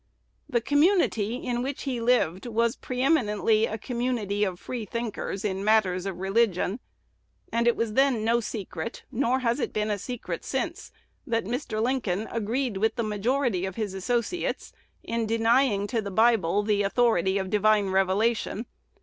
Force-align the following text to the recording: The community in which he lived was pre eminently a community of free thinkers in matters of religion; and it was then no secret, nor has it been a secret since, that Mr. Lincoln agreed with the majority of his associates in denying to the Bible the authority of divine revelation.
The 0.49 0.61
community 0.61 1.35
in 1.35 1.61
which 1.61 1.83
he 1.83 2.01
lived 2.01 2.47
was 2.47 2.75
pre 2.75 3.03
eminently 3.03 3.67
a 3.67 3.77
community 3.77 4.43
of 4.43 4.59
free 4.59 4.83
thinkers 4.83 5.45
in 5.45 5.63
matters 5.63 6.07
of 6.07 6.17
religion; 6.17 6.79
and 7.53 7.67
it 7.67 7.75
was 7.75 7.93
then 7.93 8.25
no 8.25 8.39
secret, 8.39 9.03
nor 9.11 9.41
has 9.41 9.59
it 9.59 9.73
been 9.73 9.91
a 9.91 9.99
secret 9.99 10.43
since, 10.43 10.91
that 11.27 11.45
Mr. 11.45 11.79
Lincoln 11.83 12.27
agreed 12.31 12.77
with 12.77 12.95
the 12.95 13.03
majority 13.03 13.63
of 13.63 13.75
his 13.75 13.93
associates 13.93 14.73
in 15.03 15.27
denying 15.27 15.85
to 15.85 16.01
the 16.01 16.09
Bible 16.09 16.63
the 16.63 16.81
authority 16.81 17.37
of 17.37 17.51
divine 17.51 17.89
revelation. 17.91 18.65